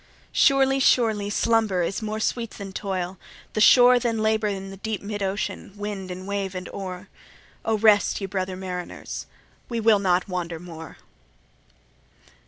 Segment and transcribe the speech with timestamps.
[0.31, 3.19] Surely, surely, slumber is more sweet than toil,
[3.53, 7.07] the shore Than labour in the deep mid ocean, wind and wave and oar;
[7.63, 9.27] Oh rest ye, brother mariners,
[9.69, 10.97] we will not wander more.